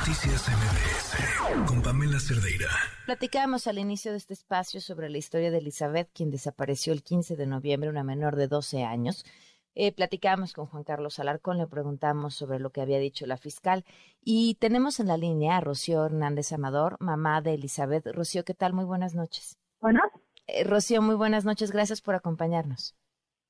Noticias 0.00 0.48
MBS 0.48 1.68
con 1.68 1.82
Pamela 1.82 2.18
Cerdeira. 2.18 2.68
Platicábamos 3.04 3.66
al 3.66 3.78
inicio 3.78 4.12
de 4.12 4.16
este 4.16 4.32
espacio 4.32 4.80
sobre 4.80 5.10
la 5.10 5.18
historia 5.18 5.50
de 5.50 5.58
Elizabeth, 5.58 6.08
quien 6.14 6.30
desapareció 6.30 6.94
el 6.94 7.02
15 7.02 7.36
de 7.36 7.46
noviembre, 7.46 7.90
una 7.90 8.02
menor 8.02 8.36
de 8.36 8.48
12 8.48 8.82
años. 8.82 9.26
Eh, 9.74 9.92
platicábamos 9.92 10.54
con 10.54 10.64
Juan 10.64 10.84
Carlos 10.84 11.18
Alarcón, 11.18 11.58
le 11.58 11.66
preguntamos 11.66 12.34
sobre 12.34 12.58
lo 12.60 12.70
que 12.70 12.80
había 12.80 12.98
dicho 12.98 13.26
la 13.26 13.36
fiscal 13.36 13.84
y 14.22 14.54
tenemos 14.54 15.00
en 15.00 15.08
la 15.08 15.18
línea 15.18 15.58
a 15.58 15.60
Rocío 15.60 16.06
Hernández 16.06 16.50
Amador, 16.54 16.96
mamá 16.98 17.42
de 17.42 17.52
Elizabeth. 17.52 18.06
Rocío, 18.06 18.42
¿qué 18.42 18.54
tal? 18.54 18.72
Muy 18.72 18.86
buenas 18.86 19.14
noches. 19.14 19.58
Bueno. 19.80 20.00
Eh, 20.46 20.64
Rocío, 20.64 21.02
muy 21.02 21.14
buenas 21.14 21.44
noches. 21.44 21.72
Gracias 21.72 22.00
por 22.00 22.14
acompañarnos. 22.14 22.96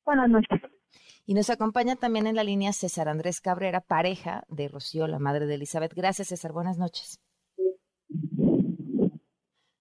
Buenas 0.04 0.28
noches. 0.28 0.60
Y 1.30 1.34
nos 1.34 1.48
acompaña 1.48 1.94
también 1.94 2.26
en 2.26 2.34
la 2.34 2.42
línea 2.42 2.72
César 2.72 3.08
Andrés 3.08 3.40
Cabrera, 3.40 3.80
pareja 3.80 4.42
de 4.48 4.66
Rocío, 4.66 5.06
la 5.06 5.20
madre 5.20 5.46
de 5.46 5.54
Elizabeth. 5.54 5.94
Gracias, 5.94 6.26
César. 6.26 6.52
Buenas 6.52 6.76
noches. 6.76 7.20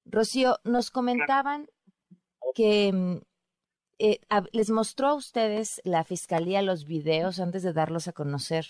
Rocío, 0.05 0.57
nos 0.63 0.91
comentaban 0.91 1.65
que 2.53 2.93
mm, 2.93 3.15
eh, 3.97 4.19
les 4.51 4.69
mostró 4.69 5.07
a 5.07 5.15
ustedes 5.15 5.81
la 5.83 6.03
fiscalía 6.03 6.61
los 6.61 6.85
videos 6.85 7.39
antes 7.39 7.63
de 7.63 7.73
darlos 7.73 8.07
a 8.07 8.13
conocer 8.13 8.65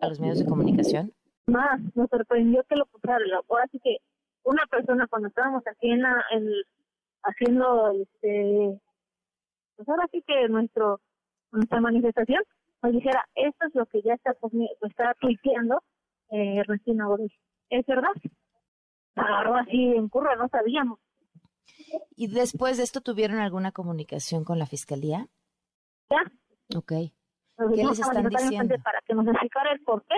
a 0.00 0.08
los 0.08 0.18
medios 0.18 0.38
de 0.38 0.46
comunicación. 0.46 1.12
Más, 1.46 1.78
nos 1.94 2.08
sorprendió 2.08 2.64
que 2.64 2.76
lo 2.76 2.86
pusiera. 2.86 3.18
Ahora 3.50 3.66
sí 3.70 3.78
que 3.84 3.98
una 4.44 4.64
persona 4.70 5.06
cuando 5.08 5.28
estábamos 5.28 5.62
aquí 5.66 5.90
en, 5.90 6.00
la, 6.00 6.24
haciendo, 7.22 7.90
este, 8.00 8.80
pues 9.76 9.86
ahora 9.90 10.08
sí 10.10 10.24
que 10.26 10.48
nuestro 10.48 11.02
nuestra 11.54 11.80
manifestación, 11.80 12.42
nos 12.82 12.92
dijera, 12.92 13.24
esto 13.34 13.66
es 13.66 13.74
lo 13.74 13.86
que 13.86 14.02
ya 14.02 14.14
está, 14.14 14.36
está 14.82 15.14
tuiteando 15.20 15.82
eh, 16.30 16.62
recién 16.66 17.00
ahora. 17.00 17.24
¿Es 17.70 17.86
verdad? 17.86 18.12
Agarró 19.14 19.56
así 19.56 19.94
en 19.96 20.08
curva, 20.08 20.36
no 20.36 20.48
sabíamos. 20.48 20.98
¿Y 22.16 22.26
después 22.28 22.76
de 22.76 22.82
esto 22.82 23.00
tuvieron 23.00 23.38
alguna 23.38 23.72
comunicación 23.72 24.44
con 24.44 24.58
la 24.58 24.66
fiscalía? 24.66 25.28
Ya. 26.10 26.76
Ok. 26.76 26.92
¿Qué 27.56 27.84
les 27.84 27.98
están 27.98 28.28
diciendo? 28.28 28.74
Para 28.82 29.00
que 29.06 29.14
nos 29.14 29.26
explicara 29.26 29.72
el 29.72 29.80
por 29.80 30.04
qué. 30.04 30.16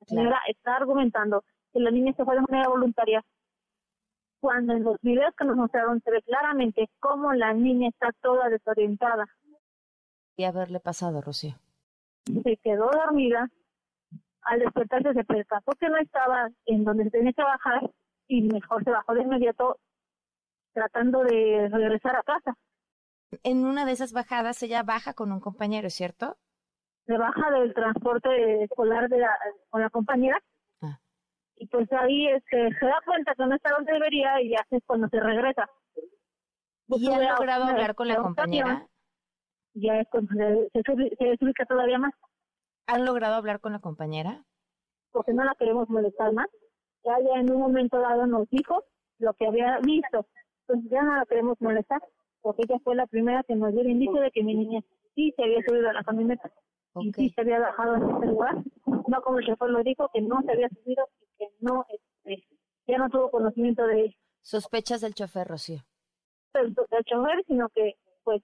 La 0.00 0.06
señora 0.06 0.40
está 0.48 0.76
argumentando 0.76 1.44
que 1.72 1.80
la 1.80 1.90
niña 1.90 2.12
se 2.16 2.24
fue 2.24 2.34
de 2.34 2.42
manera 2.42 2.68
voluntaria 2.68 3.24
cuando 4.40 4.74
en 4.74 4.84
los 4.84 5.00
videos 5.00 5.34
que 5.36 5.44
nos 5.44 5.56
mostraron 5.56 6.00
se 6.02 6.10
ve 6.10 6.22
claramente 6.22 6.88
cómo 7.00 7.32
la 7.32 7.52
niña 7.52 7.88
está 7.88 8.12
toda 8.20 8.48
desorientada 8.48 9.26
y 10.36 10.44
haberle 10.44 10.80
pasado, 10.80 11.20
Rocío? 11.20 11.56
Se 12.26 12.56
quedó 12.58 12.90
dormida. 12.92 13.48
Al 14.42 14.60
despertarse 14.60 15.12
se 15.12 15.24
percató 15.24 15.72
que 15.72 15.88
no 15.88 15.96
estaba 15.96 16.48
en 16.66 16.84
donde 16.84 17.04
se 17.04 17.10
tenía 17.10 17.32
que 17.32 17.42
bajar 17.42 17.90
y 18.28 18.42
mejor 18.42 18.84
se 18.84 18.90
bajó 18.90 19.14
de 19.14 19.22
inmediato 19.22 19.78
tratando 20.72 21.22
de 21.24 21.68
regresar 21.72 22.16
a 22.16 22.22
casa. 22.22 22.56
En 23.42 23.64
una 23.64 23.84
de 23.84 23.92
esas 23.92 24.12
bajadas 24.12 24.62
ella 24.62 24.82
baja 24.82 25.14
con 25.14 25.32
un 25.32 25.40
compañero, 25.40 25.90
¿cierto? 25.90 26.36
Se 27.06 27.16
baja 27.16 27.50
del 27.50 27.74
transporte 27.74 28.64
escolar 28.64 29.08
de 29.08 29.18
la, 29.18 29.30
con 29.68 29.80
la 29.80 29.90
compañera 29.90 30.40
ah. 30.82 30.98
y 31.56 31.66
pues 31.66 31.90
ahí 31.92 32.28
este, 32.28 32.68
se 32.78 32.86
da 32.86 33.00
cuenta 33.04 33.34
que 33.34 33.46
no 33.46 33.54
está 33.54 33.70
donde 33.70 33.92
debería 33.92 34.40
y 34.42 34.54
hace 34.54 34.80
cuando 34.82 35.08
se 35.08 35.18
regresa. 35.18 35.68
¿Y 36.88 37.10
ha 37.10 37.32
logrado 37.32 37.64
hablar 37.64 37.94
con 37.94 38.08
la 38.08 38.16
compañera? 38.16 38.86
Ya 39.76 40.00
es 40.00 40.08
se, 40.10 41.16
se 41.16 41.44
ubica 41.44 41.66
todavía 41.66 41.98
más. 41.98 42.12
¿Han 42.86 43.04
logrado 43.04 43.34
hablar 43.34 43.60
con 43.60 43.72
la 43.72 43.80
compañera? 43.80 44.44
Porque 45.12 45.32
no 45.32 45.44
la 45.44 45.54
queremos 45.58 45.88
molestar 45.88 46.32
más. 46.32 46.48
Ya, 47.04 47.18
ya 47.20 47.40
en 47.40 47.50
un 47.50 47.60
momento 47.60 47.98
dado 47.98 48.26
nos 48.26 48.48
dijo 48.50 48.84
lo 49.18 49.34
que 49.34 49.46
había 49.46 49.78
visto. 49.80 50.26
Pues 50.66 50.80
ya 50.90 51.02
no 51.02 51.16
la 51.16 51.26
queremos 51.26 51.60
molestar, 51.60 52.02
porque 52.40 52.62
ella 52.68 52.80
fue 52.82 52.96
la 52.96 53.06
primera 53.06 53.44
que 53.44 53.54
nos 53.54 53.72
dio 53.72 53.82
el 53.82 53.90
indicio 53.90 54.20
de 54.20 54.30
que 54.30 54.42
mi 54.42 54.54
niña 54.54 54.80
sí 55.14 55.32
se 55.36 55.44
había 55.44 55.62
subido 55.64 55.88
a 55.90 55.92
la 55.92 56.02
camioneta 56.02 56.50
y 56.96 57.12
sí 57.12 57.30
se 57.30 57.40
había 57.42 57.60
bajado 57.60 57.96
en 57.96 58.16
ese 58.16 58.26
lugar. 58.26 58.56
No 59.06 59.22
como 59.22 59.38
el 59.38 59.46
chofer 59.46 59.70
lo 59.70 59.82
dijo, 59.82 60.10
que 60.12 60.20
no 60.20 60.42
se 60.42 60.52
había 60.52 60.68
subido 60.68 61.08
y 61.20 61.26
que 61.38 61.48
no, 61.60 61.86
este, 61.88 62.44
ya 62.86 62.98
no 62.98 63.08
tuvo 63.08 63.30
conocimiento 63.30 63.86
de 63.86 64.06
ella. 64.06 64.16
¿Sospechas 64.42 65.00
del 65.00 65.14
chofer, 65.14 65.46
Rocío? 65.46 65.84
Del, 66.54 66.74
del 66.74 67.04
chofer, 67.04 67.44
sino 67.46 67.68
que 67.68 67.94
pues 68.24 68.42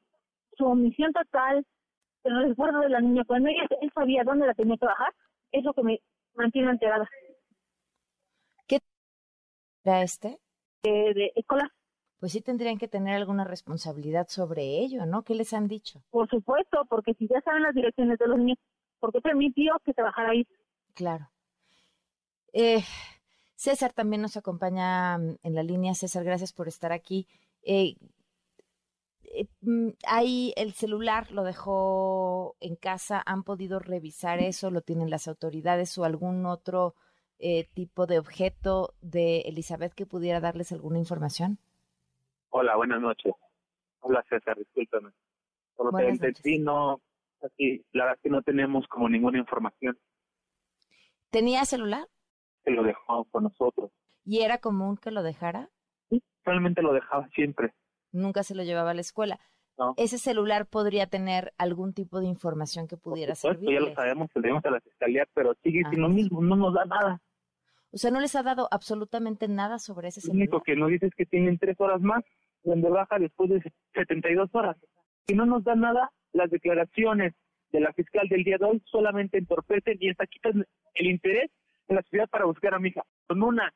su 0.63 0.69
omisión 0.69 1.13
total, 1.13 1.67
el 2.25 2.49
recuerdo 2.49 2.81
de 2.81 2.89
la 2.89 3.01
niña, 3.01 3.25
cuando 3.27 3.49
ella, 3.49 3.67
él 3.81 3.91
sabía 3.95 4.23
dónde 4.25 4.47
la 4.47 4.55
tenía 4.55 4.77
que 4.77 4.87
bajar, 4.87 5.13
es 5.51 5.65
lo 5.65 5.75
que 5.75 5.83
me 5.83 6.01
mantiene 6.35 6.71
enterada. 6.71 7.09
¿Qué 8.67 8.79
era 9.85 10.03
este? 10.03 10.39
de 10.85 11.33
escolar. 11.37 11.71
Pues 12.19 12.33
sí 12.33 12.41
tendrían 12.41 12.79
que 12.79 12.89
tener 12.89 13.15
alguna 13.15 13.45
responsabilidad 13.45 14.27
sobre 14.29 14.63
ello, 14.81 15.07
¿no? 15.07 15.23
¿Qué 15.23 15.35
les 15.37 15.53
han 15.53 15.69
dicho? 15.69 16.03
Por 16.11 16.29
supuesto, 16.29 16.85
porque 16.89 17.15
si 17.15 17.29
ya 17.29 17.41
saben 17.43 17.63
las 17.63 17.75
direcciones 17.75 18.19
de 18.19 18.27
los 18.27 18.39
niños, 18.39 18.59
¿por 18.99 19.13
qué 19.13 19.21
permitió 19.21 19.75
que 19.85 19.93
se 19.93 20.03
bajara 20.03 20.31
ahí? 20.31 20.47
Claro. 20.95 21.29
Eh, 22.53 22.83
César 23.55 23.93
también 23.93 24.23
nos 24.23 24.37
acompaña 24.37 25.19
mm, 25.19 25.37
en 25.43 25.55
la 25.55 25.63
línea. 25.63 25.95
César, 25.95 26.25
gracias 26.25 26.53
por 26.53 26.67
estar 26.67 26.93
aquí. 26.93 27.27
Eh, 27.63 27.95
eh, 29.35 29.49
mm, 29.63 29.89
ahí 30.07 30.53
el 30.57 30.73
celular 30.73 31.33
lo 31.33 31.43
dejó 31.43 32.57
en 32.61 32.77
casa, 32.77 33.23
han 33.25 33.45
podido 33.45 33.79
revisar 33.79 34.41
eso, 34.41 34.71
lo 34.71 34.83
tienen 34.83 35.09
las 35.09 35.27
autoridades 35.27 35.97
o 35.97 36.05
algún 36.05 36.45
otro 36.45 36.95
eh, 37.39 37.67
tipo 37.73 38.07
de 38.07 38.19
objeto 38.19 38.95
de 39.01 39.41
Elizabeth 39.41 39.95
que 39.95 40.05
pudiera 40.05 40.41
darles 40.41 40.71
alguna 40.73 40.99
información. 40.99 41.59
Hola, 42.51 42.77
buenas 42.77 43.01
noches. 43.01 43.33
Hola 44.01 44.23
César, 44.29 44.59
discúlpame. 44.59 45.11
Por 45.77 45.93
lo 45.93 45.99
que 45.99 46.09
entendí, 46.09 46.59
no, 46.59 47.01
aquí, 47.43 47.83
la 47.93 48.05
verdad 48.05 48.19
es 48.19 48.23
que 48.23 48.31
no 48.31 48.43
tenemos 48.43 48.87
como 48.89 49.09
ninguna 49.09 49.39
información. 49.39 49.99
¿Tenía 51.31 51.65
celular? 51.65 52.07
Se 52.65 52.71
lo 52.71 52.83
dejó 52.83 53.25
con 53.25 53.45
nosotros. 53.45 53.91
¿Y 54.27 54.43
era 54.43 54.59
común 54.59 54.99
que 54.99 55.11
lo 55.11 55.23
dejara? 55.23 55.71
Sí, 56.11 56.23
realmente 56.45 56.83
lo 56.83 56.93
dejaba 56.93 57.27
siempre 57.31 57.73
nunca 58.13 58.43
se 58.43 58.55
lo 58.55 58.63
llevaba 58.63 58.91
a 58.91 58.95
la 58.95 59.01
escuela. 59.01 59.41
Ese 59.97 60.19
celular 60.19 60.67
podría 60.67 61.07
tener 61.07 61.53
algún 61.59 61.93
tipo 61.93 62.21
de 62.21 62.27
información 62.27 62.87
que 62.87 62.97
pudiera 62.97 63.35
servir. 63.35 63.71
Ya 63.73 63.81
lo 63.81 63.95
sabemos, 63.95 64.31
tenemos 64.33 64.65
a 64.65 64.71
la 64.71 64.81
fiscalía, 64.81 65.27
pero 65.35 65.55
sigue 65.63 65.83
siendo 65.89 66.09
lo 66.09 66.15
mismo, 66.15 66.41
no 66.41 66.57
nos 66.57 66.75
da 66.75 66.85
nada. 66.85 67.21
O 67.91 67.99
sea, 67.99 68.11
no 68.11 68.21
les 68.21 68.37
ha 68.37 68.43
dado 68.43 68.69
absolutamente 68.71 69.49
nada 69.49 69.79
sobre 69.79 70.09
ese 70.09 70.21
celular. 70.21 70.37
Lo 70.37 70.41
único 70.43 70.63
que 70.63 70.77
nos 70.77 70.91
dice 70.91 71.07
es 71.07 71.15
que 71.15 71.27
tienen 71.27 71.59
tres 71.59 71.81
horas 71.81 72.01
más, 72.01 72.23
donde 72.63 72.89
baja 72.89 73.19
después 73.19 73.51
de 73.51 73.73
72 73.95 74.51
horas. 74.55 74.77
Y 75.27 75.35
no 75.35 75.47
nos 75.47 75.65
da 75.65 75.75
nada 75.75 76.13
las 76.33 76.51
declaraciones 76.51 77.35
de 77.71 77.81
la 77.81 77.93
fiscal 77.93 78.29
del 78.29 78.45
día 78.45 78.59
de 78.59 78.67
hoy, 78.67 78.83
solamente 78.87 79.39
entorpecen 79.39 79.97
y 80.01 80.11
hasta 80.11 80.27
quitan 80.27 80.65
el 80.95 81.07
interés 81.07 81.51
en 81.89 81.97
la 81.97 82.03
ciudad 82.03 82.29
para 82.29 82.45
buscar 82.45 82.75
a 82.75 82.79
mi 82.79 82.91
hija. 82.91 83.03
Con 83.27 83.43
una, 83.43 83.73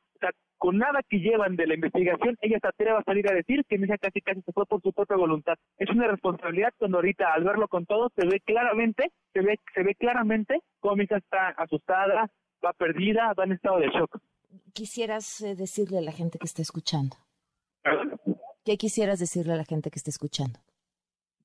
con 0.57 0.77
nada 0.77 1.01
que 1.07 1.19
llevan 1.19 1.55
de 1.55 1.67
la 1.67 1.75
investigación, 1.75 2.37
ella 2.41 2.57
se 2.59 2.67
atreve 2.67 2.97
a 2.97 3.03
salir 3.03 3.29
a 3.29 3.35
decir 3.35 3.63
que 3.67 3.77
mi 3.77 3.85
hija 3.85 3.97
casi 3.97 4.21
casi 4.21 4.41
se 4.41 4.51
fue 4.51 4.65
por 4.65 4.81
su 4.81 4.91
propia 4.91 5.15
voluntad. 5.15 5.55
Es 5.77 5.89
una 5.89 6.07
responsabilidad 6.07 6.73
cuando 6.77 6.97
ahorita 6.97 7.33
al 7.33 7.43
verlo 7.43 7.67
con 7.67 7.85
todo 7.85 8.11
se 8.15 8.25
ve 8.25 8.39
claramente, 8.41 9.11
se 9.33 9.41
ve, 9.41 9.59
se 9.73 9.83
ve 9.83 9.95
claramente 9.95 10.61
cómo 10.79 10.95
mi 10.95 11.03
hija 11.03 11.17
está 11.17 11.49
asustada, 11.49 12.29
va 12.63 12.73
perdida, 12.73 13.33
va 13.33 13.43
en 13.43 13.53
estado 13.53 13.79
de 13.79 13.89
shock. 13.89 14.19
Quisieras 14.73 15.41
eh, 15.41 15.55
decirle 15.55 15.99
a 15.99 16.01
la 16.01 16.11
gente 16.11 16.39
que 16.39 16.45
está 16.45 16.61
escuchando. 16.61 17.15
¿Qué 18.65 18.77
quisieras 18.77 19.19
decirle 19.19 19.53
a 19.53 19.57
la 19.57 19.65
gente 19.65 19.89
que 19.89 19.97
está 19.97 20.09
escuchando? 20.09 20.59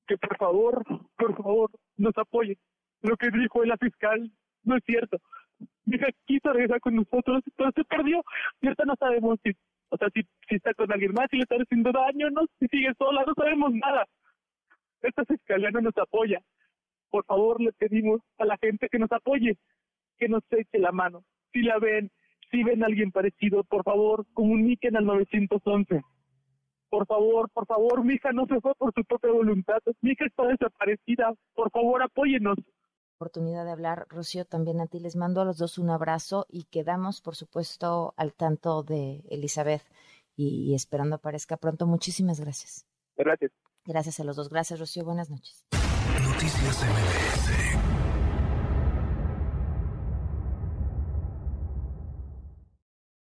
Que 0.07 0.17
por 0.17 0.37
favor, 0.37 0.83
por 1.15 1.35
favor, 1.37 1.71
nos 1.97 2.17
apoye. 2.17 2.57
Lo 3.01 3.15
que 3.15 3.29
dijo 3.31 3.63
la 3.63 3.77
fiscal 3.77 4.31
no 4.63 4.75
es 4.75 4.83
cierto 4.85 5.19
mi 5.85 5.95
hija 5.95 6.07
quiso 6.25 6.51
regresar 6.53 6.79
con 6.79 6.95
nosotros, 6.95 7.43
pero 7.55 7.71
se 7.71 7.83
perdió. 7.83 8.21
Y 8.61 8.67
no 8.67 8.95
sabemos 8.99 9.39
si, 9.43 9.51
o 9.89 9.97
sea, 9.97 10.09
si, 10.13 10.21
si 10.47 10.55
está 10.55 10.73
con 10.73 10.91
alguien 10.91 11.13
más, 11.13 11.27
si 11.29 11.37
le 11.37 11.43
está 11.43 11.55
haciendo 11.55 11.91
daño, 11.91 12.29
no, 12.29 12.41
si 12.59 12.67
sigue 12.67 12.93
sola, 12.97 13.23
no 13.25 13.33
sabemos 13.33 13.73
nada. 13.73 14.05
Esta 15.01 15.25
fiscalía 15.25 15.71
no 15.71 15.81
nos 15.81 15.97
apoya. 15.97 16.41
Por 17.09 17.25
favor, 17.25 17.61
le 17.61 17.73
pedimos 17.73 18.21
a 18.39 18.45
la 18.45 18.57
gente 18.57 18.87
que 18.89 18.99
nos 18.99 19.11
apoye, 19.11 19.57
que 20.17 20.27
nos 20.27 20.43
eche 20.51 20.79
la 20.79 20.91
mano. 20.91 21.23
Si 21.51 21.61
la 21.61 21.77
ven, 21.77 22.09
si 22.49 22.63
ven 22.63 22.83
a 22.83 22.87
alguien 22.87 23.11
parecido, 23.11 23.63
por 23.63 23.83
favor, 23.83 24.25
comuniquen 24.33 24.95
al 24.97 25.05
911. 25.05 26.01
Por 26.89 27.05
favor, 27.07 27.49
por 27.51 27.65
favor, 27.65 28.03
mi 28.03 28.13
hija 28.15 28.31
no 28.31 28.45
se 28.45 28.59
fue 28.61 28.73
por 28.75 28.93
su 28.93 29.03
propia 29.03 29.31
voluntad. 29.31 29.79
Mi 30.01 30.11
hija 30.11 30.25
está 30.25 30.45
desaparecida. 30.47 31.33
Por 31.55 31.71
favor, 31.71 32.01
apóyenos 32.01 32.57
oportunidad 33.15 33.65
de 33.65 33.71
hablar. 33.71 34.05
Rocío, 34.09 34.45
también 34.45 34.81
a 34.81 34.87
ti 34.87 34.99
les 34.99 35.15
mando 35.15 35.41
a 35.41 35.45
los 35.45 35.57
dos 35.57 35.77
un 35.77 35.89
abrazo 35.89 36.45
y 36.49 36.65
quedamos, 36.65 37.21
por 37.21 37.35
supuesto, 37.35 38.13
al 38.17 38.33
tanto 38.33 38.83
de 38.83 39.23
Elizabeth 39.29 39.83
y, 40.35 40.73
esperando 40.75 41.15
aparezca 41.15 41.57
pronto. 41.57 41.85
Muchísimas 41.85 42.39
gracias. 42.39 42.85
Gracias. 43.15 43.51
Gracias 43.85 44.19
a 44.19 44.23
los 44.23 44.35
dos. 44.35 44.49
Gracias, 44.49 44.79
Rocío. 44.79 45.03
Buenas 45.03 45.29
noches. 45.29 45.65
Noticias 46.21 46.83
MBS 46.83 48.02